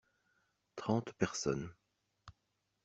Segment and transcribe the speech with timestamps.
[0.77, 1.75] Trente personnes.